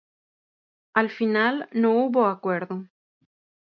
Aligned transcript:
Al 0.95 1.11
final 1.11 1.69
no 1.73 1.91
hubo 1.99 2.25
acuerdo. 2.25 2.85